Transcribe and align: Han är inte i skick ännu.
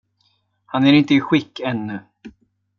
Han 0.65 0.85
är 0.87 0.93
inte 0.93 1.13
i 1.13 1.21
skick 1.21 1.59
ännu. 1.59 1.99